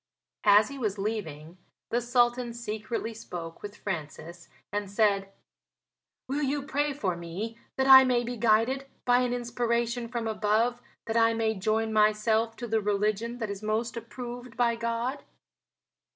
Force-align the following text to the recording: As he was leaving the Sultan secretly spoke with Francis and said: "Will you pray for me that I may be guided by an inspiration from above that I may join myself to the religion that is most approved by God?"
As 0.47 0.69
he 0.69 0.79
was 0.79 0.97
leaving 0.97 1.59
the 1.91 2.01
Sultan 2.01 2.55
secretly 2.55 3.13
spoke 3.13 3.61
with 3.61 3.77
Francis 3.77 4.49
and 4.71 4.89
said: 4.89 5.31
"Will 6.27 6.41
you 6.41 6.63
pray 6.63 6.91
for 6.91 7.15
me 7.15 7.59
that 7.77 7.85
I 7.85 8.03
may 8.03 8.23
be 8.23 8.35
guided 8.35 8.87
by 9.05 9.19
an 9.19 9.31
inspiration 9.31 10.07
from 10.07 10.27
above 10.27 10.81
that 11.05 11.17
I 11.17 11.35
may 11.35 11.53
join 11.53 11.93
myself 11.93 12.55
to 12.55 12.67
the 12.67 12.81
religion 12.81 13.37
that 13.37 13.51
is 13.51 13.61
most 13.61 13.95
approved 13.95 14.57
by 14.57 14.75
God?" 14.75 15.23